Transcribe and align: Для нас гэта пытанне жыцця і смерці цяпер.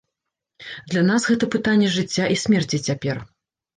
Для 0.93 1.03
нас 1.11 1.27
гэта 1.31 1.49
пытанне 1.55 1.91
жыцця 1.97 2.25
і 2.37 2.41
смерці 2.45 2.81
цяпер. 2.89 3.21